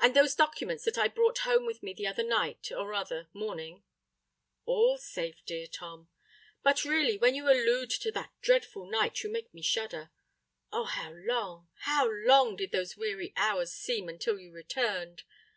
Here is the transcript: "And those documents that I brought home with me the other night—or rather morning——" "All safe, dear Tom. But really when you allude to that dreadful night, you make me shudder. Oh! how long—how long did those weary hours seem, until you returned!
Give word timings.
"And 0.00 0.16
those 0.16 0.34
documents 0.34 0.82
that 0.86 0.98
I 0.98 1.06
brought 1.06 1.38
home 1.46 1.66
with 1.66 1.80
me 1.80 1.92
the 1.94 2.08
other 2.08 2.24
night—or 2.24 2.84
rather 2.88 3.28
morning——" 3.32 3.84
"All 4.64 4.98
safe, 4.98 5.44
dear 5.44 5.68
Tom. 5.68 6.08
But 6.64 6.84
really 6.84 7.16
when 7.16 7.36
you 7.36 7.48
allude 7.48 7.90
to 7.90 8.10
that 8.10 8.32
dreadful 8.42 8.86
night, 8.86 9.22
you 9.22 9.30
make 9.30 9.54
me 9.54 9.62
shudder. 9.62 10.10
Oh! 10.72 10.86
how 10.86 11.12
long—how 11.12 12.08
long 12.26 12.56
did 12.56 12.72
those 12.72 12.96
weary 12.96 13.32
hours 13.36 13.72
seem, 13.72 14.08
until 14.08 14.40
you 14.40 14.50
returned! 14.50 15.22